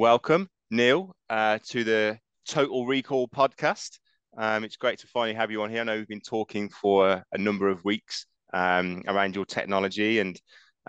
[0.00, 2.18] welcome Neil uh, to the
[2.48, 3.98] Total Recall podcast.
[4.38, 5.82] Um, it's great to finally have you on here.
[5.82, 10.40] I know we've been talking for a number of weeks um, around your technology, and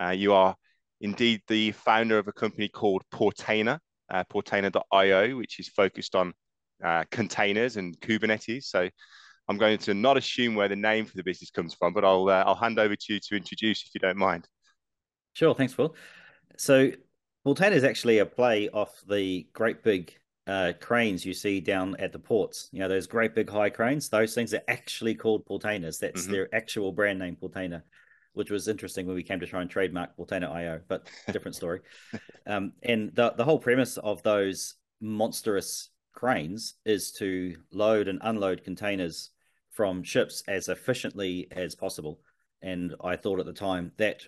[0.02, 0.56] uh, you are
[1.02, 3.78] indeed the founder of a company called Portainer,
[4.10, 6.32] uh, Portainer.io, which is focused on
[6.82, 8.64] uh, containers and Kubernetes.
[8.64, 8.88] So
[9.46, 12.30] I'm going to not assume where the name for the business comes from, but I'll
[12.30, 14.48] uh, I'll hand over to you to introduce if you don't mind.
[15.34, 15.94] Sure, thanks, Will.
[16.56, 16.92] So
[17.46, 20.14] Portainer is actually a play off the great big
[20.46, 22.68] uh, cranes you see down at the ports.
[22.72, 25.98] You know, those great big high cranes, those things are actually called Portainers.
[25.98, 26.32] That's mm-hmm.
[26.32, 27.82] their actual brand name, Portainer,
[28.32, 31.80] which was interesting when we came to try and trademark Portainer.io, but different story.
[32.46, 38.62] um, and the, the whole premise of those monstrous cranes is to load and unload
[38.62, 39.30] containers
[39.70, 42.20] from ships as efficiently as possible.
[42.60, 44.22] And I thought at the time that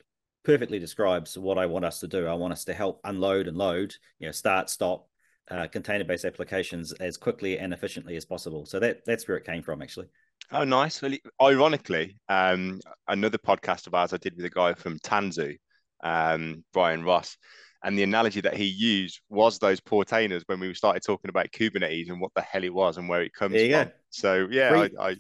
[0.45, 2.27] perfectly describes what I want us to do.
[2.27, 5.09] I want us to help unload and load, you know, start, stop,
[5.51, 8.67] uh, container-based applications as quickly and efficiently as possible.
[8.67, 10.07] So that that's where it came from, actually.
[10.53, 11.01] Oh, nice.
[11.01, 15.57] Well, ironically, um, another podcast of ours I did with a guy from Tanzu,
[16.03, 17.37] um, Brian Ross,
[17.83, 22.11] and the analogy that he used was those portainers when we started talking about Kubernetes
[22.11, 23.71] and what the hell it was and where it comes from.
[23.71, 23.91] Go.
[24.11, 25.17] So yeah, free, I, I...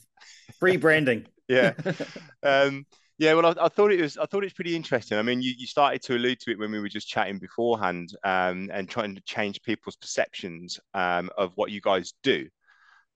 [0.58, 1.26] free branding.
[1.48, 1.72] yeah.
[2.42, 2.84] Um,
[3.18, 4.16] yeah, well, I, I, thought it was.
[4.18, 5.18] I thought it was pretty interesting.
[5.18, 8.10] I mean, you, you started to allude to it when we were just chatting beforehand,
[8.24, 12.48] um, and trying to change people's perceptions um, of what you guys do.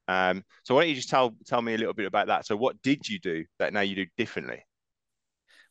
[0.06, 2.46] Um, so why don't you just tell tell me a little bit about that?
[2.46, 4.64] So what did you do that now you do differently?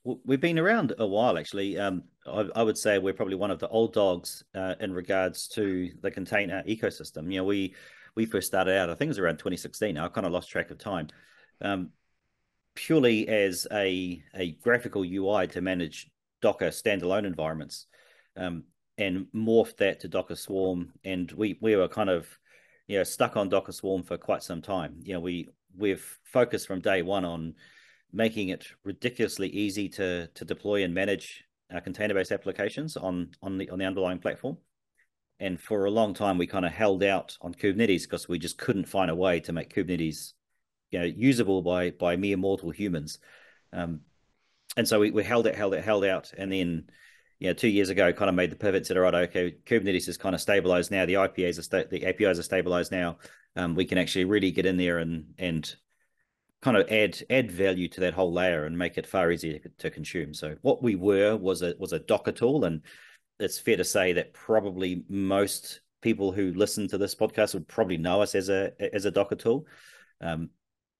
[0.04, 1.78] Well, we've been around a while, actually.
[1.78, 5.48] Um, I, I, would say we're probably one of the old dogs uh, in regards
[5.50, 7.32] to the container ecosystem.
[7.32, 7.76] You know, we
[8.16, 8.90] we first started out.
[8.90, 9.98] I think it was around 2016.
[9.98, 11.08] I kind of lost track of time.
[11.62, 11.90] Um,
[12.78, 16.12] purely as a, a graphical UI to manage
[16.44, 17.88] Docker standalone environments
[18.38, 18.66] um,
[19.00, 20.94] and morphed that to Docker Swarm.
[21.04, 22.28] And we, we were kind of
[22.86, 25.00] you know, stuck on Docker Swarm for quite some time.
[25.02, 27.56] You know, we, we've focused from day one on
[28.14, 33.70] making it ridiculously easy to, to deploy and manage our container-based applications on, on, the,
[33.72, 34.56] on the underlying platform.
[35.40, 38.60] And for a long time, we kind of held out on Kubernetes because we just
[38.60, 40.34] couldn't find a way to make Kubernetes
[40.92, 43.20] you know usable by by mere mortal humans.
[43.74, 44.02] Um,
[44.76, 46.90] and so we, we held it, held it, held out, and then
[47.40, 48.86] you know two years ago kind of made the pivot.
[48.86, 51.06] Said, all right, okay, Kubernetes is kind of stabilized now.
[51.06, 53.18] The IPAs are sta- the APIs are stabilized now.
[53.56, 55.76] Um, we can actually really get in there and and
[56.62, 59.90] kind of add add value to that whole layer and make it far easier to
[59.90, 60.34] consume.
[60.34, 62.82] So what we were was a was a Docker tool, and
[63.40, 67.98] it's fair to say that probably most people who listen to this podcast would probably
[67.98, 69.66] know us as a as a Docker tool.
[70.22, 70.50] Um,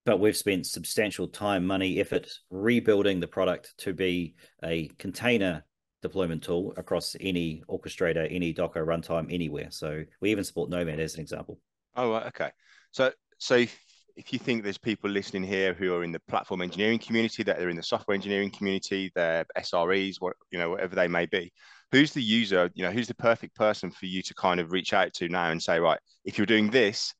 [0.08, 5.62] but we've spent substantial time, money, effort rebuilding the product to be a container
[6.00, 9.66] deployment tool across any orchestrator, any Docker runtime, anywhere.
[9.68, 11.58] So we even support Nomad as an example.
[11.94, 12.52] Oh, okay.
[12.90, 13.78] So, so if,
[14.16, 17.58] if you think there's people listening here who are in the platform engineering community, that
[17.58, 21.52] they're in the software engineering community, they're SREs, what you know, whatever they may be,
[21.92, 22.70] who's the user?
[22.72, 25.50] You know, who's the perfect person for you to kind of reach out to now
[25.50, 27.12] and say, right, if you're doing this,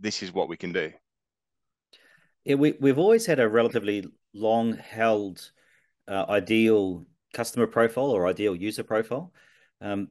[0.00, 0.90] this is what we can do
[2.44, 4.04] yeah, we we've always had a relatively
[4.34, 5.50] long held
[6.08, 9.32] uh, ideal customer profile or ideal user profile,
[9.80, 10.08] um,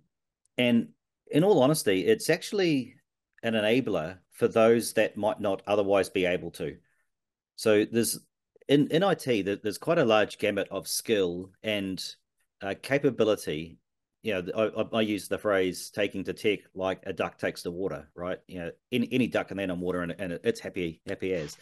[0.58, 0.90] and
[1.32, 2.96] in all honesty, it's actually
[3.44, 6.78] an enabler for those that might not otherwise be able to.
[7.56, 8.20] So there's
[8.68, 12.04] in in IT there's quite a large gamut of skill and
[12.62, 13.78] uh, capability.
[14.24, 17.72] You know, I, I, use the phrase "taking to tech" like a duck takes to
[17.72, 18.40] water, right?
[18.48, 21.58] You know, any, any duck can land on water and, and it's happy happy as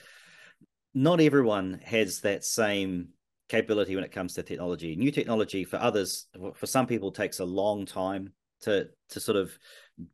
[0.94, 3.10] not everyone has that same
[3.48, 4.96] capability when it comes to technology.
[4.96, 9.58] New technology for others, for some people, takes a long time to to sort of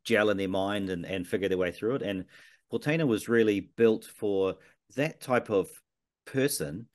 [0.03, 2.02] gel in their mind and, and figure their way through it.
[2.02, 2.25] And
[2.72, 4.56] Portainer was really built for
[4.96, 5.69] that type of
[6.26, 6.88] person,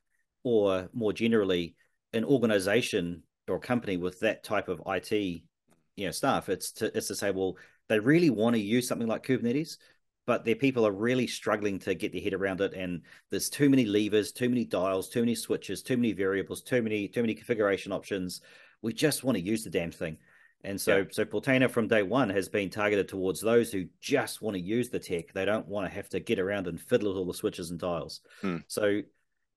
[0.43, 1.75] or more generally,
[2.13, 6.49] an organization or company with that type of IT, you know, staff.
[6.49, 7.57] It's to it's to say, well,
[7.87, 9.77] they really want to use something like Kubernetes,
[10.25, 13.69] but their people are really struggling to get their head around it and there's too
[13.69, 17.33] many levers too many dials too many switches too many variables too many too many
[17.33, 18.41] configuration options
[18.81, 20.17] we just want to use the damn thing
[20.63, 21.03] and so yeah.
[21.11, 24.89] so Portainer from day one has been targeted towards those who just want to use
[24.89, 27.33] the tech they don't want to have to get around and fiddle with all the
[27.33, 28.57] switches and dials hmm.
[28.67, 29.01] so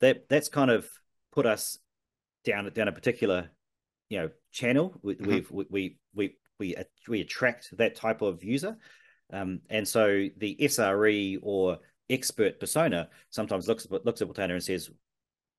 [0.01, 0.89] that that's kind of
[1.33, 1.79] put us
[2.45, 3.51] down down a particular
[4.09, 5.31] you know channel we, mm-hmm.
[5.31, 6.77] we've we we we we,
[7.09, 8.77] we attract that type of user
[9.33, 11.79] um, and so the SRE or
[12.11, 14.91] expert persona sometimes looks at looks at Portainer and says,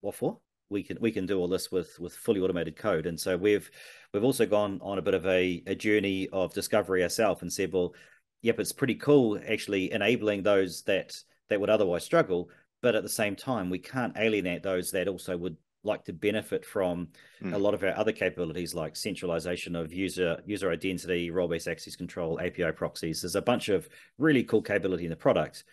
[0.01, 0.39] "What for?"
[0.69, 3.05] we can we can do all this with with fully automated code.
[3.05, 3.69] And so we've
[4.13, 7.71] we've also gone on a bit of a, a journey of discovery ourselves and said,
[7.71, 7.93] well,
[8.41, 11.15] yep, it's pretty cool actually enabling those that
[11.49, 12.49] that would otherwise struggle,
[12.81, 16.65] but at the same time, we can't alienate those that also would like to benefit
[16.65, 17.09] from
[17.41, 17.53] mm.
[17.53, 22.39] a lot of our other capabilities like centralization of user user identity, role-based access control,
[22.39, 23.21] API proxies.
[23.21, 23.87] There's a bunch of
[24.17, 25.63] really cool capability in the product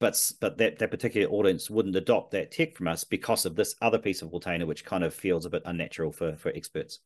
[0.00, 3.76] but but that that particular audience wouldn't adopt that tech from us because of this
[3.82, 6.98] other piece of Portainer, which kind of feels a bit unnatural for for experts.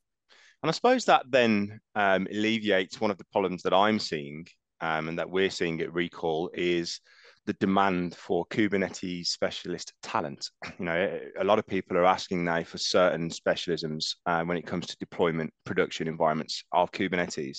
[0.63, 4.47] And I suppose that then um, alleviates one of the problems that I'm seeing
[4.81, 7.01] um, and that we're seeing at Rekall is
[7.47, 10.51] the demand for Kubernetes specialist talent.
[10.79, 14.67] You know, a lot of people are asking now for certain specialisms uh, when it
[14.67, 17.59] comes to deployment production environments of Kubernetes.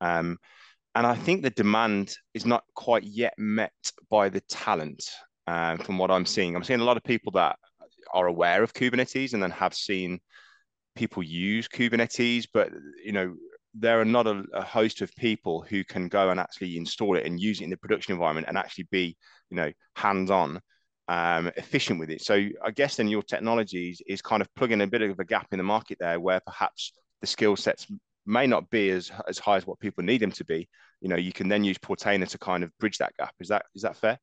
[0.00, 0.38] Um,
[0.94, 3.72] and I think the demand is not quite yet met
[4.10, 5.04] by the talent.
[5.46, 7.56] Uh, from what I'm seeing, I'm seeing a lot of people that
[8.12, 10.20] are aware of Kubernetes and then have seen
[10.94, 12.70] people use Kubernetes, but
[13.02, 13.34] you know
[13.74, 17.26] there are not a, a, host of people who can go and actually install it
[17.26, 19.16] and use it in the production environment and actually be
[19.50, 20.60] you know hands-on
[21.08, 22.22] um, efficient with it.
[22.22, 25.48] So I guess then your technologies is kind of plugging a bit of a gap
[25.52, 27.86] in the market there where perhaps the skill sets
[28.26, 30.68] may not be as as high as what people need them to be.
[31.00, 33.34] You know, you can then use Portainer to kind of bridge that gap.
[33.40, 34.18] Is that is that fair?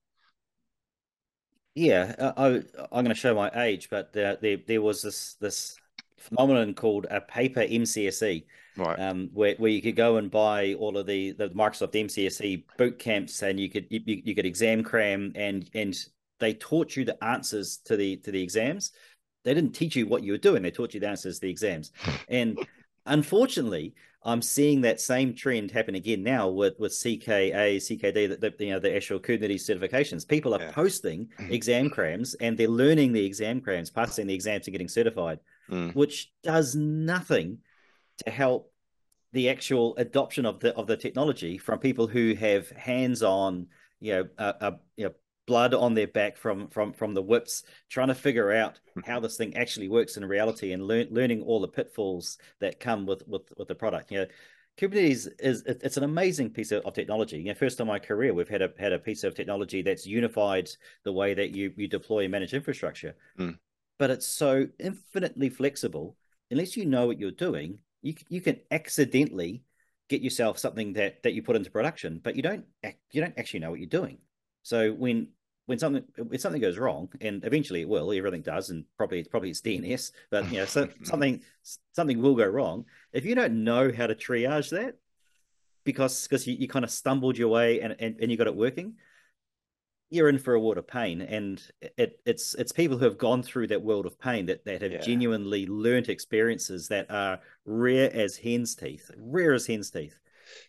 [1.75, 5.75] Yeah, I, I'm going to show my age, but there, there there was this this
[6.17, 8.45] phenomenon called a paper MCSE,
[8.77, 8.99] right?
[8.99, 12.99] Um, where, where you could go and buy all of the the Microsoft MCSE boot
[12.99, 15.95] camps, and you could you, you could exam cram, and and
[16.39, 18.91] they taught you the answers to the to the exams.
[19.43, 21.51] They didn't teach you what you were doing; they taught you the answers to the
[21.51, 21.91] exams,
[22.27, 22.57] and
[23.05, 23.93] Unfortunately,
[24.23, 28.71] I'm seeing that same trend happen again now with with CKA, CKD, the, the you
[28.71, 30.27] know the actual Kubernetes certifications.
[30.27, 30.71] People are yeah.
[30.71, 35.39] posting exam crams and they're learning the exam crams, passing the exams, and getting certified,
[35.69, 35.93] mm.
[35.93, 37.59] which does nothing
[38.23, 38.71] to help
[39.33, 43.67] the actual adoption of the of the technology from people who have hands-on,
[43.99, 45.13] you know, uh, uh, you know,
[45.45, 49.37] blood on their back from from from the whips, trying to figure out how this
[49.37, 53.43] thing actually works in reality and learn, learning all the pitfalls that come with with
[53.57, 54.11] with the product.
[54.11, 54.27] You know,
[54.77, 57.37] Kubernetes is it's an amazing piece of, of technology.
[57.37, 60.05] You know, first in my career, we've had a had a piece of technology that's
[60.05, 60.69] unified
[61.03, 63.15] the way that you you deploy and manage infrastructure.
[63.39, 63.57] Mm.
[63.97, 66.17] But it's so infinitely flexible.
[66.51, 69.63] Unless you know what you're doing, you you can accidentally
[70.07, 72.65] get yourself something that that you put into production, but you don't
[73.11, 74.19] you don't actually know what you're doing.
[74.61, 75.29] So when
[75.65, 79.27] when something if something goes wrong, and eventually it will, everything does, and probably it's
[79.27, 81.41] probably it's DNS, but you know, so something
[81.93, 82.85] something will go wrong.
[83.11, 84.97] If you don't know how to triage that,
[85.83, 88.55] because because you, you kind of stumbled your way and, and, and you got it
[88.55, 88.95] working,
[90.09, 91.21] you're in for a world of pain.
[91.21, 91.61] And
[91.97, 94.91] it it's it's people who have gone through that world of pain that that have
[94.91, 95.01] yeah.
[95.01, 100.19] genuinely learned experiences that are rare as hen's teeth, rare as hen's teeth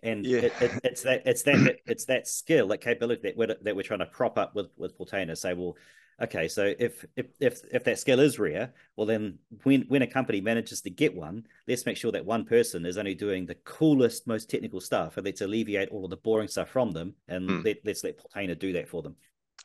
[0.02, 0.38] and yeah.
[0.38, 3.82] it, it, it's that it's that it's that skill, that capability that we're that we're
[3.82, 5.36] trying to prop up with with Portainer.
[5.36, 5.76] Say, well,
[6.22, 10.06] okay, so if if if if that skill is rare, well then when when a
[10.06, 13.56] company manages to get one, let's make sure that one person is only doing the
[13.64, 17.48] coolest, most technical stuff, and let's alleviate all of the boring stuff from them, and
[17.48, 17.60] hmm.
[17.64, 19.16] let, let's let Portainer do that for them.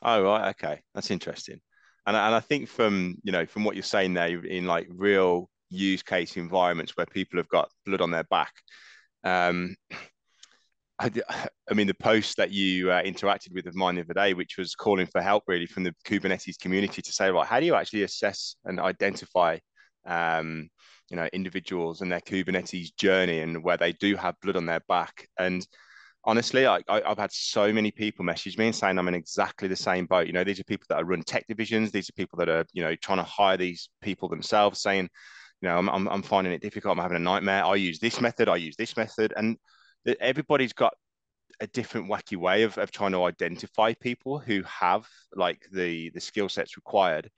[0.02, 1.60] Oh right, okay, that's interesting.
[2.06, 5.48] And and I think from you know from what you're saying there in like real
[5.70, 8.52] use case environments where people have got blood on their back
[9.24, 9.74] um,
[11.02, 11.10] I,
[11.70, 14.56] I, mean, the post that you uh, interacted with of mine the other day, which
[14.58, 17.74] was calling for help really from the Kubernetes community to say, right, how do you
[17.74, 19.58] actually assess and identify,
[20.06, 20.68] um,
[21.10, 24.82] you know, individuals and their Kubernetes journey and where they do have blood on their
[24.88, 25.26] back?
[25.38, 25.66] And
[26.24, 29.76] honestly, I, have had so many people message me and saying I'm in exactly the
[29.76, 30.26] same boat.
[30.26, 31.90] You know, these are people that run tech divisions.
[31.90, 35.08] These are people that are, you know, trying to hire these people themselves, saying,
[35.60, 36.96] you know, I'm, I'm, I'm finding it difficult.
[36.96, 37.64] I'm having a nightmare.
[37.64, 38.48] I use this method.
[38.48, 39.32] I use this method.
[39.36, 39.56] And
[40.20, 40.94] everybody's got
[41.60, 46.20] a different wacky way of, of trying to identify people who have like the the
[46.20, 47.30] skill sets required.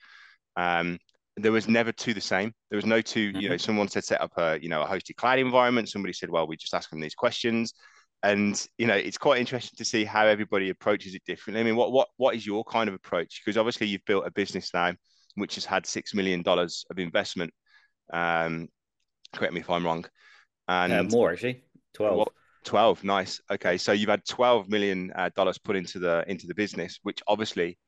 [0.56, 0.98] Um
[1.36, 2.52] there was never two the same.
[2.70, 3.40] There was no 2 mm-hmm.
[3.40, 3.60] you know mm-hmm.
[3.60, 5.88] someone said set up a you know a hosted cloud environment.
[5.88, 7.74] Somebody said well we just ask them these questions.
[8.22, 11.60] And you know it's quite interesting to see how everybody approaches it differently.
[11.60, 13.42] I mean what what what is your kind of approach?
[13.44, 14.94] Because obviously you've built a business now
[15.36, 17.52] which has had six million dollars of investment
[18.12, 18.68] um
[19.34, 20.04] correct me if i'm wrong
[20.68, 21.62] and uh, more actually.
[21.94, 22.28] 12 what,
[22.64, 23.40] 12 nice.
[23.50, 27.22] Okay so you've had 12 million uh, dollars put into the into the business which
[27.26, 27.78] obviously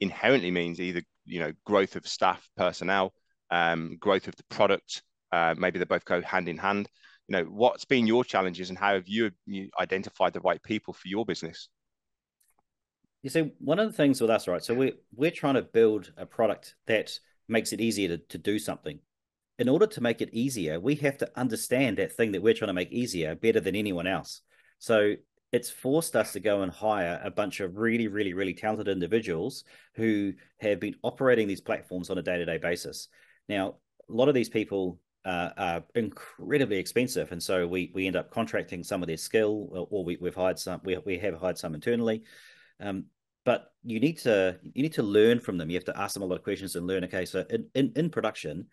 [0.00, 3.12] inherently means either you know growth of staff personnel
[3.50, 5.02] um, growth of the product
[5.34, 6.88] uh, maybe they both go hand in hand.
[7.26, 10.94] You know what's been your challenges and how have you, you identified the right people
[10.94, 11.68] for your business?
[13.22, 16.12] You see one of the things with us right so we're we're trying to build
[16.16, 19.00] a product that makes it easier to, to do something.
[19.58, 22.68] In order to make it easier, we have to understand that thing that we're trying
[22.68, 24.42] to make easier better than anyone else.
[24.78, 25.14] So
[25.52, 29.62] it's forced us to go and hire a bunch of really, really, really talented individuals
[29.94, 33.08] who have been operating these platforms on a day to day basis.
[33.48, 33.76] Now,
[34.08, 38.30] a lot of these people uh, are incredibly expensive, and so we we end up
[38.30, 40.80] contracting some of their skill, or we, have hired some.
[40.84, 42.24] We we have hired some internally.
[42.80, 43.04] Um,
[43.44, 45.70] but you need to you need to learn from them.
[45.70, 47.04] You have to ask them a lot of questions and learn.
[47.04, 48.66] Okay, so in, in, in production,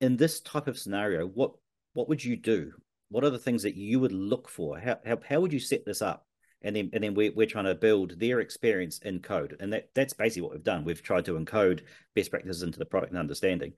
[0.00, 1.52] in this type of scenario, what
[1.94, 2.72] what would you do?
[3.08, 4.78] What are the things that you would look for?
[4.78, 6.26] How how, how would you set this up?
[6.62, 9.56] And then and then we're, we're trying to build their experience in code.
[9.60, 10.84] And that that's basically what we've done.
[10.84, 11.82] We've tried to encode
[12.14, 13.72] best practices into the product and understanding.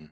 [0.00, 0.10] Mm.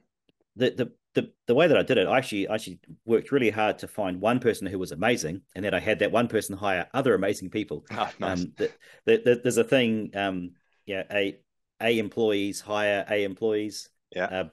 [0.55, 3.49] The, the the the way that I did it, I actually I actually worked really
[3.49, 6.55] hard to find one person who was amazing, and then I had that one person
[6.55, 7.85] hire other amazing people.
[7.91, 8.41] Oh, nice.
[8.41, 8.71] um, the,
[9.05, 10.51] the, the, there's a thing, um,
[10.85, 11.39] yeah, a
[11.81, 13.89] a employees hire a employees.
[14.15, 14.25] Yeah.
[14.25, 14.49] Uh,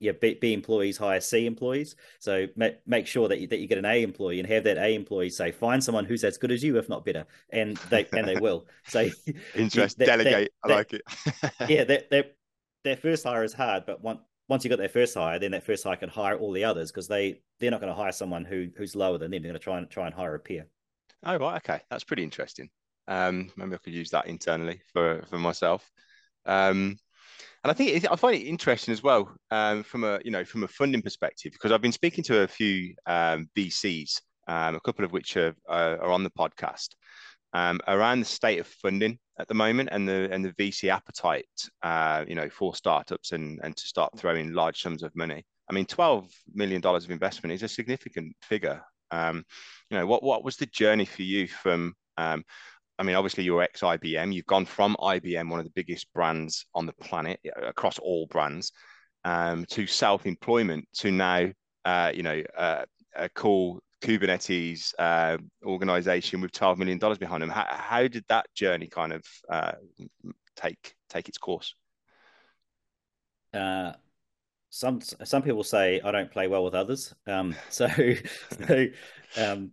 [0.00, 1.96] yeah, B, B, employees hire C employees.
[2.18, 4.78] So make, make sure that you, that you get an A employee and have that
[4.78, 8.06] A employee say, find someone who's as good as you, if not better, and they
[8.12, 8.66] and they will.
[8.86, 9.08] So
[9.54, 10.52] interest, that, delegate.
[10.64, 11.02] That, I like it.
[11.68, 12.36] yeah, that that
[12.84, 15.64] that first hire is hard, but one, once you got their first hire, then that
[15.64, 18.44] first hire can hire all the others because they they're not going to hire someone
[18.44, 19.42] who who's lower than them.
[19.42, 20.66] They're going to try and try and hire a peer.
[21.24, 22.68] Oh right, okay, that's pretty interesting.
[23.08, 25.90] Um, maybe I could use that internally for for myself.
[26.44, 26.96] Um,
[27.64, 30.44] and I think it, I find it interesting as well um, from a you know
[30.44, 34.80] from a funding perspective because I've been speaking to a few um, VCs, um, a
[34.80, 36.88] couple of which are, are on the podcast,
[37.52, 41.46] um, around the state of funding at the moment and the and the VC appetite,
[41.82, 45.44] uh, you know, for startups and and to start throwing large sums of money.
[45.70, 48.82] I mean, twelve million dollars of investment is a significant figure.
[49.12, 49.44] Um,
[49.90, 51.94] you know, what what was the journey for you from?
[52.18, 52.44] Um,
[53.02, 54.32] I mean, obviously you're ex IBM.
[54.32, 58.70] You've gone from IBM, one of the biggest brands on the planet across all brands,
[59.24, 61.50] um, to self-employment, to now,
[61.84, 62.84] uh, you know, uh,
[63.16, 67.50] a cool Kubernetes uh, organization with $12 million behind them.
[67.50, 69.72] How, how did that journey kind of uh,
[70.54, 71.74] take take its course?
[73.52, 73.94] Uh,
[74.70, 77.12] some some people say I don't play well with others.
[77.26, 77.88] Um, so,
[78.68, 78.86] so
[79.36, 79.72] um,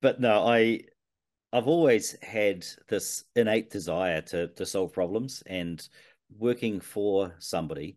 [0.00, 0.82] but no, I
[1.54, 5.86] I've always had this innate desire to to solve problems and
[6.36, 7.96] working for somebody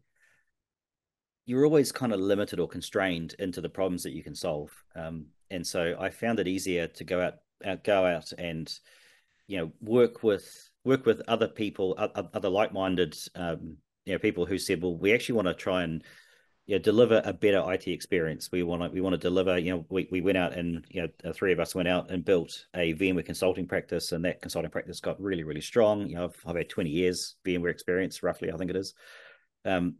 [1.48, 4.70] you're always kind of limited or constrained into the problems that you can solve.
[4.96, 7.36] Um, and so I found it easier to go out,
[7.66, 8.72] out, go out and
[9.48, 14.58] you know work with work with other people, other like-minded um, you know people who
[14.58, 16.04] said, well, we actually want to try and
[16.68, 18.52] you know, deliver a better IT experience.
[18.52, 19.58] We want to we want to deliver.
[19.58, 22.24] You know, we, we went out and you know three of us went out and
[22.24, 26.08] built a VMware consulting practice, and that consulting practice got really really strong.
[26.08, 28.94] You know, I've, I've had twenty years VMware experience, roughly, I think it is.
[29.64, 29.96] Um,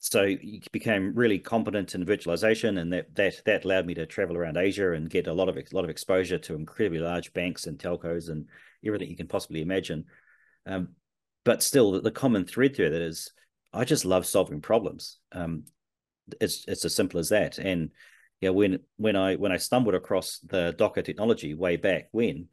[0.00, 4.36] so you became really competent in virtualization, and that that that allowed me to travel
[4.36, 7.66] around Asia and get a lot of a lot of exposure to incredibly large banks
[7.66, 8.46] and telcos and
[8.84, 10.04] everything you can possibly imagine.
[10.66, 10.88] Um,
[11.44, 13.32] but still, the, the, common thread through that is
[13.72, 15.18] I just love solving problems.
[15.32, 15.64] Um,
[16.40, 17.58] it's it's as simple as that.
[17.58, 17.90] And
[18.40, 22.48] yeah, when when I when I stumbled across the Docker technology way back when,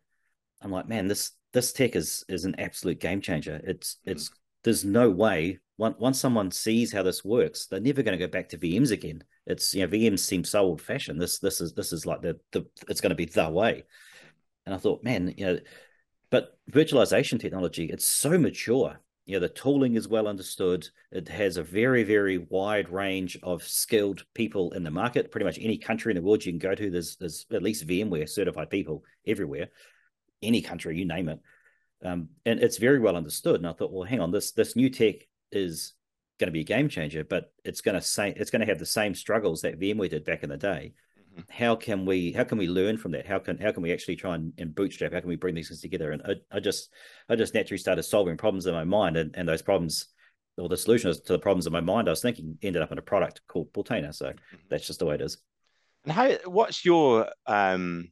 [0.62, 3.60] I'm like, man, this this tech is is an absolute game changer.
[3.64, 4.12] It's mm.
[4.12, 4.32] it's
[4.64, 8.50] there's no way once someone sees how this works, they're never going to go back
[8.50, 9.24] to VMs again.
[9.46, 11.22] It's you know VMs seem so old fashioned.
[11.22, 13.86] This this is this is like the the it's going to be the way.
[14.66, 15.60] And I thought, man, you know,
[16.30, 19.00] but virtualization technology it's so mature.
[19.30, 20.90] You know, the tooling is well understood.
[21.12, 25.30] It has a very very wide range of skilled people in the market.
[25.30, 27.86] Pretty much any country in the world you can go to, there's there's at least
[27.86, 29.70] VMware certified people everywhere.
[30.42, 31.40] Any country, you name it.
[32.04, 33.58] Um, and it's very well understood.
[33.58, 35.18] And I thought, well, hang on, this this new tech
[35.52, 35.94] is
[36.40, 38.80] going to be a game changer, but it's going to say it's going to have
[38.80, 40.94] the same struggles that VMware did back in the day.
[41.50, 43.26] How can we how can we learn from that?
[43.26, 45.14] How can how can we actually try and, and bootstrap?
[45.14, 46.12] How can we bring these things together?
[46.12, 46.90] And I, I just
[47.30, 50.08] I just naturally started solving problems in my mind, and, and those problems
[50.58, 52.98] or the solutions to the problems in my mind I was thinking ended up in
[52.98, 54.14] a product called Portainer.
[54.14, 54.56] So mm-hmm.
[54.70, 55.38] that's just the way it is.
[56.04, 58.12] And how what's your um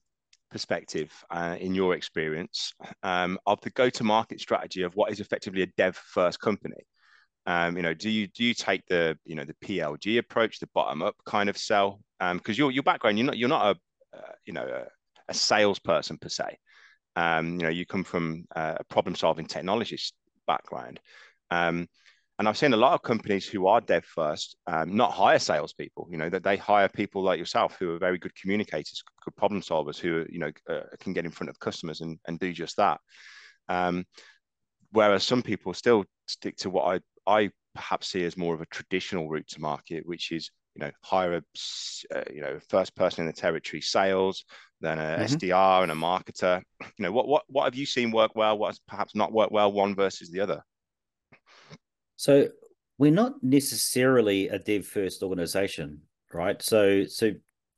[0.50, 5.68] perspective, uh, in your experience, um, of the go-to-market strategy of what is effectively a
[5.78, 6.86] dev-first company?
[7.46, 10.68] Um, you know, do you do you take the you know the PLG approach, the
[10.74, 12.02] bottom-up kind of sell?
[12.20, 14.86] Because um, your your background, you're not you're not a uh, you know a,
[15.30, 16.58] a, salesperson per se.
[17.16, 20.12] Um, you know, you come from a problem-solving technologist
[20.46, 21.00] background.
[21.50, 21.88] Um,
[22.40, 26.08] and I've seen a lot of companies who are dev first um, not hire salespeople.
[26.12, 29.62] You know that they hire people like yourself who are very good communicators, good problem
[29.62, 32.78] solvers, who you know uh, can get in front of customers and, and do just
[32.78, 33.00] that.
[33.70, 34.06] Um,
[34.92, 38.68] whereas some people still stick to what I I perhaps see as more of a
[38.68, 41.42] traditional route to market, which is you know hire a
[42.16, 44.46] uh, you know first person in the territory sales,
[44.80, 45.36] then a mm-hmm.
[45.36, 46.62] SDR and a marketer.
[46.82, 48.58] You know what what what have you seen work well?
[48.58, 49.72] What has perhaps not worked well?
[49.72, 50.64] One versus the other.
[52.16, 52.50] So
[52.98, 56.62] we're not necessarily a dev first organization, right?
[56.62, 57.32] So so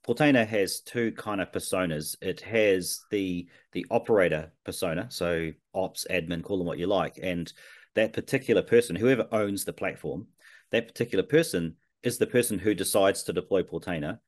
[0.05, 2.17] Portainer has two kind of personas.
[2.21, 7.51] It has the the operator persona, so ops, admin, call them what you like, and
[7.95, 10.27] that particular person, whoever owns the platform,
[10.71, 14.19] that particular person is the person who decides to deploy Portainer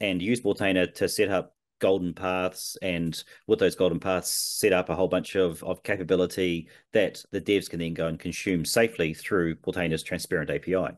[0.00, 4.88] and use Portainer to set up golden paths and with those golden paths set up
[4.88, 9.14] a whole bunch of, of capability that the devs can then go and consume safely
[9.14, 10.94] through Portainer's transparent API.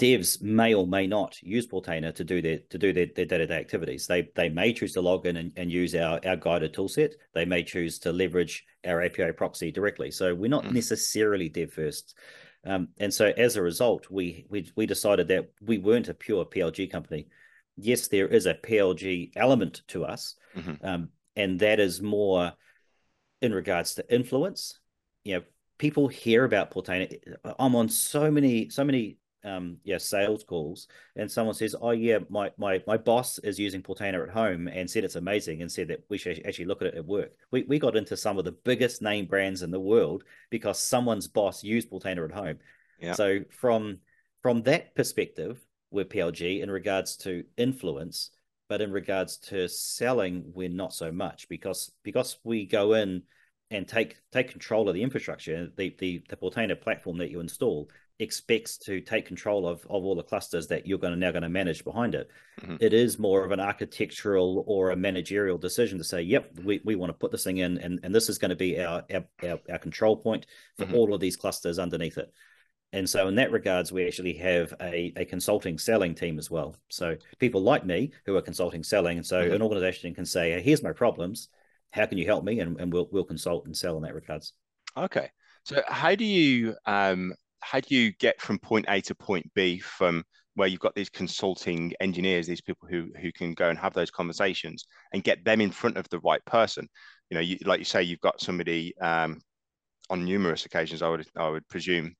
[0.00, 3.56] Devs may or may not use Portainer to do their to do their, their day-to-day
[3.56, 4.08] activities.
[4.08, 7.12] They they may choose to log in and, and use our, our guided toolset.
[7.32, 10.10] They may choose to leverage our API proxy directly.
[10.10, 10.72] So we're not mm.
[10.72, 12.16] necessarily dev first.
[12.66, 16.44] Um, and so as a result, we, we we decided that we weren't a pure
[16.44, 17.26] PLG company
[17.76, 20.84] yes, there is a PLG element to us, mm-hmm.
[20.86, 22.52] um, and that is more
[23.40, 24.78] in regards to influence.
[25.24, 25.42] You know,
[25.78, 27.18] people hear about Portainer.
[27.58, 32.18] I'm on so many, so many, um, yeah, sales calls, and someone says, "Oh yeah,
[32.28, 35.88] my my my boss is using Portainer at home and said it's amazing, and said
[35.88, 38.44] that we should actually look at it at work." We we got into some of
[38.44, 42.58] the biggest name brands in the world because someone's boss used Portainer at home.
[42.98, 43.12] Yeah.
[43.12, 43.98] So from
[44.42, 45.60] from that perspective,
[45.90, 48.30] we're PLG in regards to influence,
[48.68, 53.22] but in regards to selling, we're not so much because because we go in
[53.70, 55.68] and take take control of the infrastructure.
[55.76, 60.14] The the the Portainer platform that you install expects to take control of, of all
[60.14, 62.30] the clusters that you're going to now going to manage behind it.
[62.60, 62.76] Mm-hmm.
[62.80, 66.94] it is more of an architectural or a managerial decision to say, yep, we, we
[66.94, 69.24] want to put this thing in and, and this is going to be our, our,
[69.42, 70.94] our, our control point for mm-hmm.
[70.94, 72.32] all of these clusters underneath it.
[72.92, 76.76] And so, in that regards, we actually have a, a consulting selling team as well.
[76.90, 79.16] So, people like me who are consulting selling.
[79.16, 79.54] And so, mm-hmm.
[79.54, 81.48] an organization can say, Here's my problems.
[81.90, 82.60] How can you help me?
[82.60, 84.52] And, and we'll, we'll consult and sell in that regards.
[84.96, 85.28] Okay.
[85.64, 89.78] So, how do you um, how do you get from point A to point B
[89.78, 90.22] from
[90.54, 94.10] where you've got these consulting engineers, these people who who can go and have those
[94.10, 96.86] conversations and get them in front of the right person?
[97.30, 99.40] You know, you, like you say, you've got somebody um,
[100.10, 101.02] on numerous occasions.
[101.02, 102.14] I would I would presume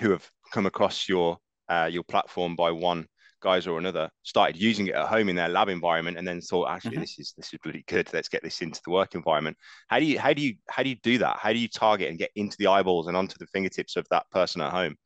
[0.00, 3.06] who have come across your uh, your platform by one
[3.40, 6.70] guys or another started using it at home in their lab environment and then thought
[6.70, 7.00] actually mm-hmm.
[7.00, 9.56] this is this is really good let's get this into the work environment
[9.88, 12.08] how do you how do you how do you do that how do you target
[12.08, 14.96] and get into the eyeballs and onto the fingertips of that person at home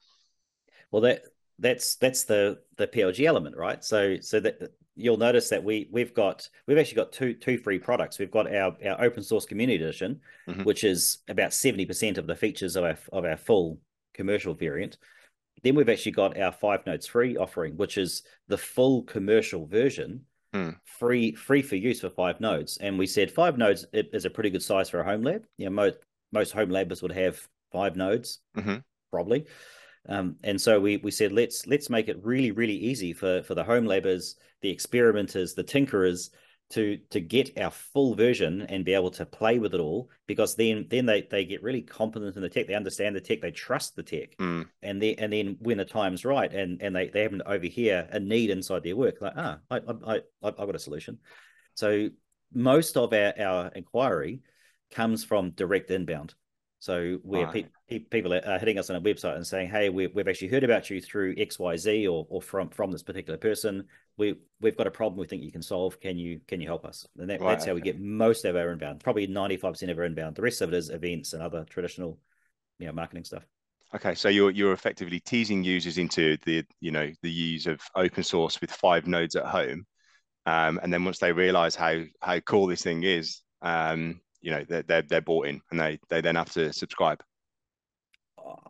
[0.90, 1.22] well that
[1.58, 4.58] that's that's the the plg element right so so that
[4.96, 8.52] you'll notice that we we've got we've actually got two two free products we've got
[8.54, 10.62] our our open source community edition mm-hmm.
[10.64, 13.78] which is about 70% of the features of our of our full
[14.14, 14.98] commercial variant.
[15.62, 20.22] Then we've actually got our five nodes free offering, which is the full commercial version,
[20.54, 20.76] mm.
[20.84, 22.78] free free for use for five nodes.
[22.78, 25.44] And we said five nodes is a pretty good size for a home lab.
[25.58, 25.96] You know, most
[26.32, 27.40] most home labs would have
[27.72, 28.76] five nodes, mm-hmm.
[29.10, 29.46] probably.
[30.08, 33.54] Um, and so we we said let's let's make it really really easy for for
[33.54, 36.30] the home labbers, the experimenters, the tinkerers
[36.70, 40.54] to to get our full version and be able to play with it all because
[40.54, 42.66] then then they they get really competent in the tech.
[42.66, 43.40] They understand the tech.
[43.40, 44.36] They trust the tech.
[44.38, 44.66] Mm.
[44.82, 48.08] and then and then when the time's right and and they they happen to overhear
[48.10, 51.18] a need inside their work like ah i i, I i've got a solution.
[51.74, 52.08] So
[52.52, 54.40] most of our our inquiry
[54.90, 56.34] comes from direct inbound
[56.80, 57.70] so where right.
[57.88, 60.48] pe- pe- people are hitting us on a website and saying, "Hey, we, have actually
[60.48, 63.84] heard about you through X, Y, Z, or or from from this particular person.
[64.16, 66.00] We we've got a problem we think you can solve.
[66.00, 67.72] Can you can you help us?" And that, right, that's okay.
[67.72, 69.00] how we get most of our inbound.
[69.04, 70.36] Probably ninety five percent of our inbound.
[70.36, 72.18] The rest of it is events and other traditional,
[72.78, 73.46] you know, marketing stuff.
[73.94, 78.24] Okay, so you're you're effectively teasing users into the you know the use of open
[78.24, 79.84] source with five nodes at home,
[80.46, 84.64] um, and then once they realize how how cool this thing is, um, you know
[84.68, 87.22] they're, they're they're bought in and they they then have to subscribe.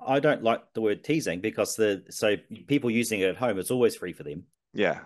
[0.06, 3.70] I don't like the word teasing because the so people using it at home it's
[3.70, 4.44] always free for them.
[4.74, 5.00] Yeah.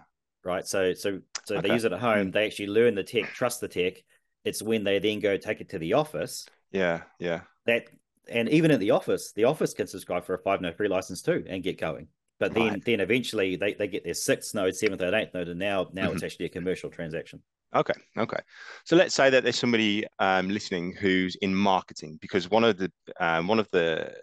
[0.45, 0.67] Right?
[0.67, 1.69] So so so okay.
[1.69, 4.03] they use it at home they actually learn the tech trust the tech
[4.45, 6.47] it's when they then go take it to the office.
[6.73, 7.43] Yeah yeah.
[7.67, 7.89] That
[8.29, 11.23] and even at the office the office can subscribe for a five node free license
[11.23, 12.09] too and get going.
[12.41, 12.85] But then right.
[12.85, 16.07] then eventually they, they get their sixth node seventh and eighth node and now now
[16.07, 16.15] mm-hmm.
[16.15, 17.43] it's actually a commercial transaction
[17.75, 18.39] Okay, okay.
[18.85, 22.91] So let's say that there's somebody um, listening who's in marketing, because one of the
[23.19, 24.15] um, one of the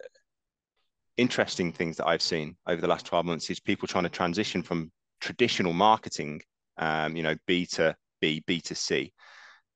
[1.18, 4.62] interesting things that I've seen over the last 12 months is people trying to transition
[4.62, 6.40] from traditional marketing,
[6.78, 9.12] um, you know, B to B, B to C,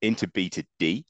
[0.00, 1.04] into B to D,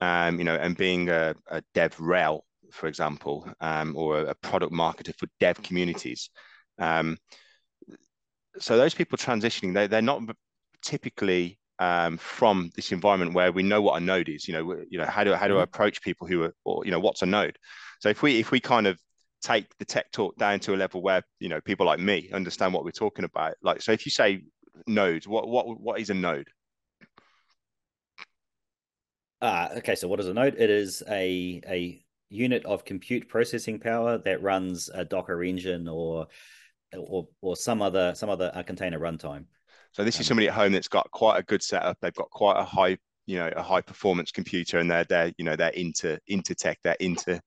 [0.00, 4.72] um, you know, and being a, a dev rel for example, um, or a product
[4.72, 6.30] marketer for dev communities.
[6.78, 7.18] Um,
[8.58, 10.22] so those people transitioning, they they're not
[10.82, 14.46] typically um, from this environment where we know what a node is.
[14.46, 15.64] You know, you know how do how do I mm-hmm.
[15.64, 17.58] approach people who are, or you know, what's a node?
[18.00, 19.00] So if we if we kind of
[19.42, 22.74] take the tech talk down to a level where you know people like me understand
[22.74, 24.42] what we're talking about, like so if you say
[24.86, 26.48] nodes, what what what is a node?
[29.40, 30.56] Uh, okay, so what is a node?
[30.58, 36.26] It is a a unit of compute processing power that runs a Docker engine or
[36.94, 39.46] or or some other some other container runtime.
[39.92, 41.98] So this is somebody at home that's got quite a good setup.
[42.00, 45.44] They've got quite a high, you know, a high performance computer, and they're they're you
[45.44, 46.78] know they're into into tech.
[46.84, 47.40] They're into,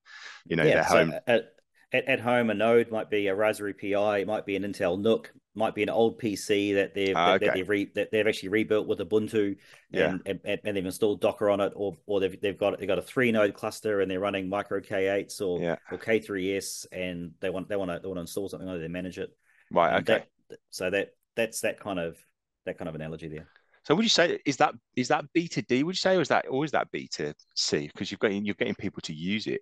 [0.46, 1.14] you know, yeah, their so home.
[1.28, 1.54] At,
[1.94, 5.00] at, at home, a node might be a Raspberry Pi, it might be an Intel
[5.00, 7.46] NUC, might be an old PC that they've ah, okay.
[7.46, 9.56] that, they've re, that they've actually rebuilt with Ubuntu,
[9.94, 10.34] and, yeah.
[10.44, 13.04] and, and they've installed Docker on it, or or they've they've got they've got a
[13.04, 15.76] three node cluster and they're running Micro K8s or yeah.
[15.92, 18.80] or K3s, and they want they want to they want to install something on it,
[18.80, 19.30] they manage it.
[19.72, 20.02] Right.
[20.02, 20.26] Okay.
[20.50, 22.18] That, so that that's that kind of
[22.66, 23.48] that kind of analogy there.
[23.84, 25.84] So would you say is that is that B to D?
[25.84, 27.90] Would you say, or is that or is that B to C?
[27.94, 29.62] Because you've got you're getting people to use it.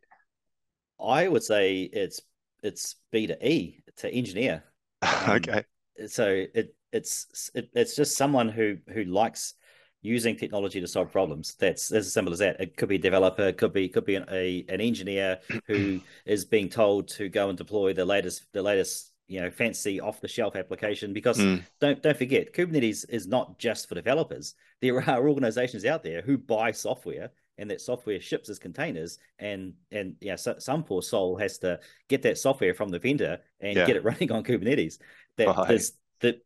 [1.03, 2.21] I would say it's
[2.61, 4.63] it's B to E to engineer.
[5.03, 5.63] Um, okay.
[6.05, 9.55] So it it's it, it's just someone who who likes
[10.03, 11.55] using technology to solve problems.
[11.55, 12.59] That's as simple as that.
[12.59, 15.99] It could be a developer, it could be could be an, a an engineer who
[16.25, 20.19] is being told to go and deploy the latest the latest you know fancy off
[20.19, 21.63] the shelf application because mm.
[21.79, 26.37] don't don't forget kubernetes is not just for developers there are organizations out there who
[26.37, 31.37] buy software and that software ships as containers and and yeah so, some poor soul
[31.37, 33.85] has to get that software from the vendor and yeah.
[33.85, 34.97] get it running on kubernetes
[35.37, 36.41] that oh, there's that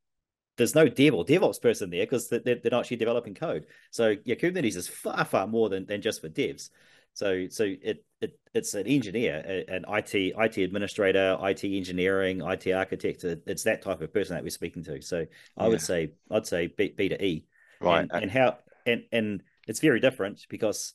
[0.58, 3.66] there's no dev or DevOps person there because they're, they're not actually developing code.
[3.92, 6.70] So yeah, Kubernetes is far, far more than, than just for devs.
[7.14, 13.24] So so it it it's an engineer, an IT IT administrator, IT engineering, IT architect.
[13.24, 15.02] It's that type of person that we're speaking to.
[15.02, 15.26] So
[15.58, 15.68] I yeah.
[15.70, 17.46] would say I'd say B, B to E.
[17.82, 18.00] Right.
[18.00, 20.94] And, and how and and it's very different because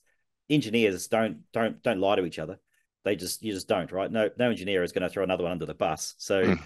[0.48, 2.58] engineers don't don't don't lie to each other.
[3.04, 4.10] They just you just don't right.
[4.10, 6.14] No no engineer is going to throw another one under the bus.
[6.18, 6.60] So mm.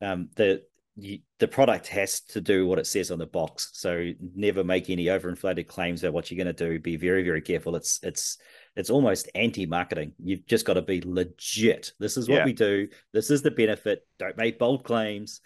[0.00, 0.62] um, the
[0.96, 3.70] you, the product has to do what it says on the box.
[3.74, 6.80] So never make any overinflated claims about what you're going to do.
[6.80, 7.76] Be very very careful.
[7.76, 8.38] It's it's
[8.78, 10.12] it's almost anti-marketing.
[10.22, 11.92] You've just got to be legit.
[11.98, 12.44] This is what yeah.
[12.44, 12.86] we do.
[13.12, 14.06] This is the benefit.
[14.20, 15.40] Don't make bold claims.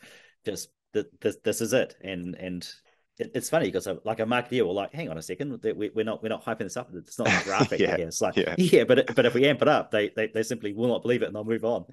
[0.44, 1.96] Just this, this is it.
[2.04, 2.68] And and
[3.18, 6.04] it, it's funny because like a marketer will like, hang on a second, we, are
[6.04, 6.90] not we're not hyping this up.
[6.94, 7.80] It's not graphic.
[7.80, 7.96] yeah.
[7.96, 10.74] It's like yeah, yeah but but if we amp it up, they, they they simply
[10.74, 11.86] will not believe it and they'll move on.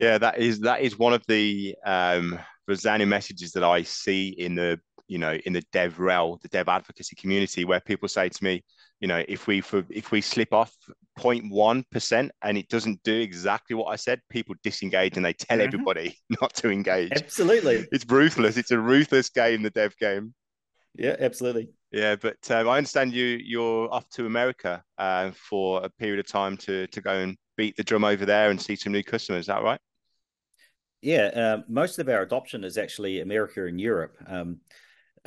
[0.00, 4.54] Yeah, that is that is one of the um Rosanna messages that I see in
[4.54, 8.44] the you know in the dev rel, the dev advocacy community, where people say to
[8.44, 8.64] me,
[9.00, 10.74] you know, if we if we slip off
[11.18, 15.58] 0.1 percent and it doesn't do exactly what I said, people disengage and they tell
[15.58, 15.66] mm-hmm.
[15.66, 17.12] everybody not to engage.
[17.12, 18.56] Absolutely, it's ruthless.
[18.56, 20.34] It's a ruthless game, the dev game.
[20.94, 21.70] Yeah, absolutely.
[21.92, 26.26] Yeah, but um, I understand you you're off to America uh, for a period of
[26.26, 29.42] time to to go and beat the drum over there and see some new customers.
[29.42, 29.80] Is that right?
[31.00, 34.16] Yeah, uh, most of our adoption is actually America and Europe.
[34.26, 34.60] Um,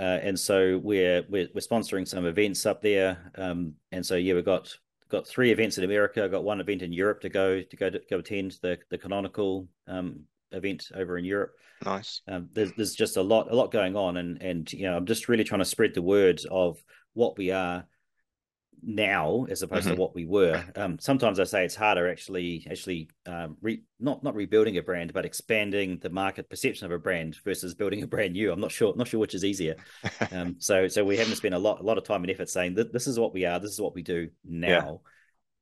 [0.01, 3.31] uh, and so we're, we're, we're sponsoring some events up there.
[3.35, 4.75] Um, and so yeah, we've got
[5.09, 6.23] got three events in America.
[6.23, 8.97] I've got one event in Europe to go to go to go attend the the
[8.97, 11.53] canonical um, event over in Europe.
[11.85, 12.21] Nice.
[12.27, 15.05] Um, there's there's just a lot a lot going on, and and you know I'm
[15.05, 16.83] just really trying to spread the word of
[17.13, 17.85] what we are
[18.83, 19.95] now as opposed mm-hmm.
[19.95, 20.63] to what we were.
[20.75, 25.13] Um, sometimes I say it's harder actually actually um, re, not not rebuilding a brand,
[25.13, 28.51] but expanding the market perception of a brand versus building a brand new.
[28.51, 29.75] I'm not sure not sure which is easier.
[30.31, 32.75] Um, so so we haven't spent a lot a lot of time and effort saying
[32.75, 34.67] that this is what we are, this is what we do now.
[34.67, 34.91] Yeah.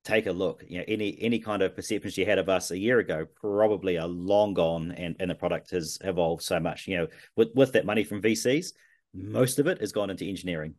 [0.06, 0.64] Take a look.
[0.66, 3.98] You know, any any kind of perceptions you had of us a year ago probably
[3.98, 6.88] are long gone, and and the product has evolved so much.
[6.88, 8.72] You know, with with that money from VCs,
[9.14, 10.76] most of it has gone into engineering.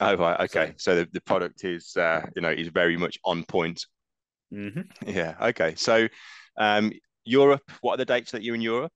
[0.00, 0.74] Oh right, okay.
[0.76, 3.84] So, so the, the product is uh, you know is very much on point.
[4.52, 5.10] Mm-hmm.
[5.10, 5.34] Yeah.
[5.40, 5.74] Okay.
[5.76, 6.08] So
[6.56, 6.92] um,
[7.24, 7.62] Europe.
[7.80, 8.92] What are the dates that you're in Europe?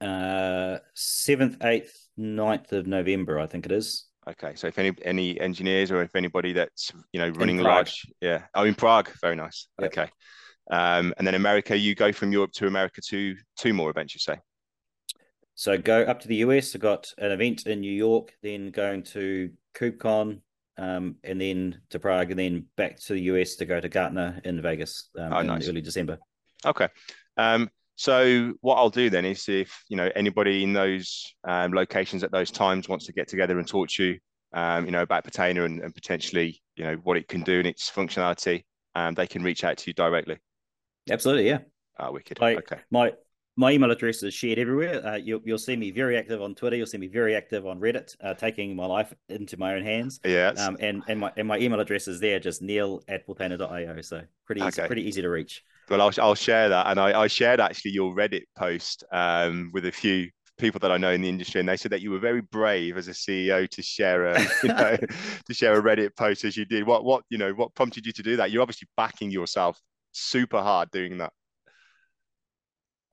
[0.00, 4.06] Uh, seventh, eighth, 9th of November, I think it is.
[4.28, 8.42] Okay, so if any any engineers or if anybody that's you know running large, yeah,
[8.54, 9.68] oh in Prague, very nice.
[9.78, 9.90] Yep.
[9.90, 10.10] Okay,
[10.70, 14.20] um, and then America, you go from Europe to America to two more events, you
[14.20, 14.38] say?
[15.54, 16.74] So go up to the US.
[16.74, 20.40] I got an event in New York, then going to KubeCon,
[20.78, 24.40] um, and then to Prague, and then back to the US to go to Gartner
[24.44, 25.68] in Vegas um, oh, in nice.
[25.68, 26.18] early December.
[26.64, 26.88] Okay.
[27.36, 32.24] Um, so what I'll do then is if you know anybody in those um, locations
[32.24, 34.18] at those times wants to get together and talk to you,
[34.52, 37.68] um, you know about Portainer and, and, potentially you know what it can do and
[37.68, 38.64] its functionality,
[38.96, 40.38] um, they can reach out to you directly.
[41.08, 41.58] Absolutely, yeah.
[41.98, 42.42] Ah, wicked.
[42.42, 42.80] I, okay.
[42.90, 43.12] My
[43.56, 45.04] my email address is shared everywhere.
[45.06, 46.76] Uh, you'll, you'll see me very active on Twitter.
[46.76, 50.18] You'll see me very active on Reddit, uh, taking my life into my own hands.
[50.24, 50.58] Yes.
[50.60, 54.00] Um, and, and my and my email address is there, just neil at portainer.io.
[54.00, 54.86] So pretty easy, Okay.
[54.86, 55.62] pretty easy to reach.
[55.88, 56.86] Well, I'll, I'll share that.
[56.88, 60.96] And I, I shared actually your Reddit post um, with a few people that I
[60.96, 63.68] know in the industry, and they said that you were very brave as a CEO
[63.68, 64.96] to share a you know
[65.46, 66.86] to share a Reddit post as you did.
[66.86, 68.50] What what you know what prompted you to do that?
[68.50, 69.78] You're obviously backing yourself
[70.12, 71.32] super hard doing that.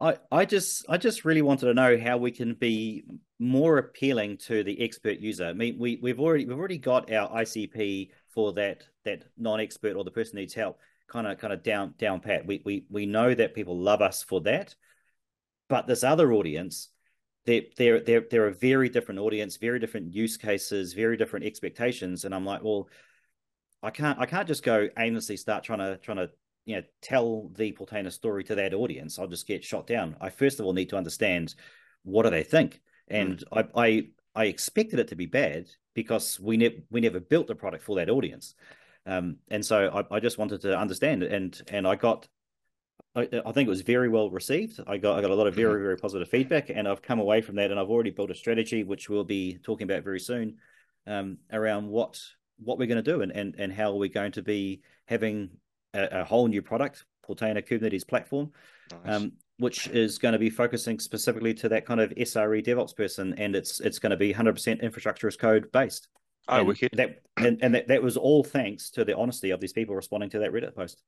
[0.02, 3.04] I, I just I just really wanted to know how we can be
[3.38, 5.46] more appealing to the expert user.
[5.46, 10.04] I mean, we we've already we've already got our ICP for that that non-expert or
[10.04, 12.48] the person needs help kind of kind of down down pat.
[12.48, 14.74] We we we know that people love us for that,
[15.70, 16.90] but this other audience,
[17.46, 22.26] they're they're they're they're a very different audience, very different use cases, very different expectations,
[22.26, 22.90] and I'm like, well,
[23.84, 26.32] I can't I can't just go aimlessly start trying to trying to
[26.66, 30.16] you know tell the Portainer story to that audience, I'll just get shot down.
[30.22, 31.56] I first of all need to understand
[32.04, 33.70] what do they think, and mm.
[33.76, 37.56] I, I I expected it to be bad because we never we never built the
[37.56, 38.56] product for that audience,
[39.06, 42.28] um, and so I, I just wanted to understand it, and and I got.
[43.14, 44.80] I, I think it was very well received.
[44.88, 47.42] I got I got a lot of very very positive feedback, and I've come away
[47.42, 50.58] from that, and I've already built a strategy which we'll be talking about very soon,
[51.08, 52.22] um, around what
[52.64, 55.50] what we're going to do and, and and how we're going to be having
[55.94, 58.52] a, a whole new product, Portainer Kubernetes platform,
[58.92, 59.16] nice.
[59.16, 63.34] um, which is going to be focusing specifically to that kind of SRE DevOps person,
[63.38, 66.08] and it's it's going to be 100% infrastructure as code based.
[66.48, 66.90] Oh, and wicked!
[66.94, 70.30] That and, and that, that was all thanks to the honesty of these people responding
[70.32, 71.04] to that Reddit post.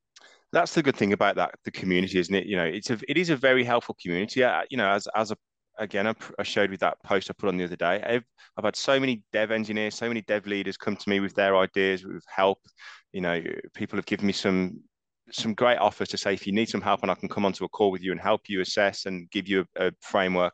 [0.52, 2.46] That's the good thing about that the community, isn't it?
[2.46, 4.42] You know, it's a it is a very helpful community.
[4.70, 5.38] You know, as as a
[5.78, 6.08] again,
[6.40, 8.02] I, showed with that post I put on the other day.
[8.04, 8.26] I've,
[8.58, 11.58] I've had so many dev engineers, so many dev leaders come to me with their
[11.58, 12.60] ideas, with help.
[13.12, 13.42] You know,
[13.74, 14.82] people have given me some
[15.32, 17.64] some great offers to say if you need some help and I can come onto
[17.64, 20.54] a call with you and help you assess and give you a, a framework.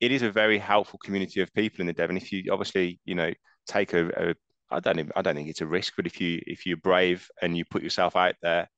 [0.00, 3.00] It is a very helpful community of people in the dev, and if you obviously
[3.04, 3.32] you know
[3.66, 4.34] take a, a
[4.70, 7.28] I don't even, I don't think it's a risk, but if you if you're brave
[7.40, 8.68] and you put yourself out there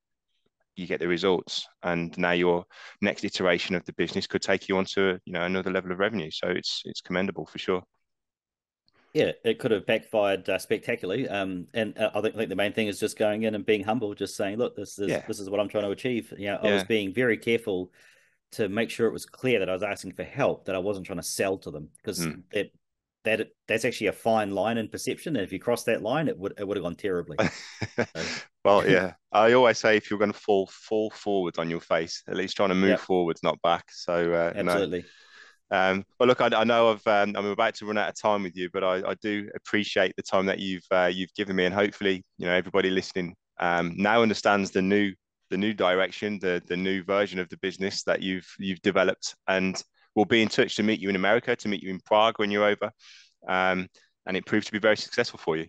[0.76, 2.64] you get the results and now your
[3.00, 6.30] next iteration of the business could take you onto you know another level of revenue
[6.30, 7.82] so it's it's commendable for sure
[9.12, 12.56] yeah it could have backfired uh, spectacularly um, and uh, i think, I think the
[12.56, 15.22] main thing is just going in and being humble just saying look this is yeah.
[15.26, 16.74] this is what i'm trying to achieve you know, i yeah.
[16.74, 17.92] was being very careful
[18.52, 21.06] to make sure it was clear that i was asking for help that i wasn't
[21.06, 22.42] trying to sell to them because mm.
[22.52, 22.72] it
[23.24, 25.36] that that's actually a fine line in perception.
[25.36, 27.36] And if you cross that line, it would it would have gone terribly.
[27.96, 28.04] so.
[28.64, 32.22] well, yeah, I always say if you're going to fall, fall forward on your face.
[32.28, 33.00] At least trying to move yep.
[33.00, 33.84] forwards, not back.
[33.90, 35.04] So uh, absolutely.
[35.70, 35.78] Know.
[35.78, 38.42] um, but look, I, I know I've um, I'm about to run out of time
[38.42, 41.64] with you, but I, I do appreciate the time that you've uh, you've given me,
[41.64, 45.12] and hopefully, you know, everybody listening um, now understands the new
[45.50, 49.82] the new direction, the the new version of the business that you've you've developed, and
[50.14, 52.50] we'll be in touch to meet you in America, to meet you in Prague when
[52.50, 52.90] you're over.
[53.48, 53.88] Um,
[54.26, 55.66] and it proved to be very successful for you.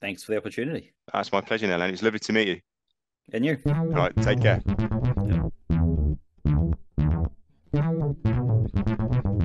[0.00, 0.94] Thanks for the opportunity.
[1.12, 2.60] That's my pleasure, Neil, and it's lovely to meet you.
[3.32, 3.58] And you.
[3.66, 4.62] All right, take care.
[7.74, 9.42] Yeah.